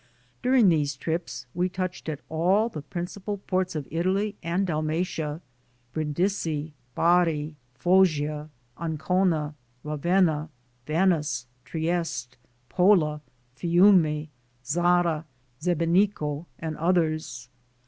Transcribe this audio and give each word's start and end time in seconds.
During 0.41 0.69
these 0.69 0.95
trips 0.95 1.45
we 1.53 1.69
touched 1.69 2.09
at 2.09 2.21
all 2.27 2.69
the 2.69 2.81
principal 2.81 3.37
ports 3.37 3.75
of 3.75 3.87
Italy 3.91 4.35
and 4.41 4.65
Dalmatia; 4.65 5.41
Brin 5.93 6.11
disi, 6.11 6.71
Bari, 6.95 7.55
Foggia, 7.75 8.49
Ancona, 8.79 9.53
Ravenna, 9.83 10.49
Venice, 10.87 11.45
Triest, 11.65 12.35
Pola, 12.67 13.21
Fiume, 13.53 14.29
Zara, 14.65 15.23
Sebenico, 15.61 16.47
and 16.57 16.75
others. 16.77 17.47